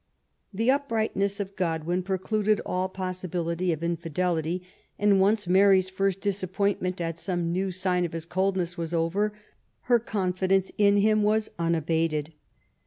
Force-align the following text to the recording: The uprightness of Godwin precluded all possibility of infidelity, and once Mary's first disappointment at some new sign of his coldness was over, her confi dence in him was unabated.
The 0.51 0.71
uprightness 0.71 1.39
of 1.39 1.55
Godwin 1.55 2.01
precluded 2.01 2.59
all 2.65 2.89
possibility 2.89 3.71
of 3.71 3.83
infidelity, 3.83 4.63
and 4.97 5.19
once 5.21 5.45
Mary's 5.45 5.91
first 5.91 6.21
disappointment 6.21 6.99
at 6.99 7.19
some 7.19 7.51
new 7.51 7.69
sign 7.69 8.03
of 8.03 8.13
his 8.13 8.25
coldness 8.25 8.79
was 8.79 8.95
over, 8.95 9.31
her 9.81 9.99
confi 9.99 10.47
dence 10.47 10.71
in 10.79 10.97
him 10.97 11.21
was 11.21 11.51
unabated. 11.59 12.33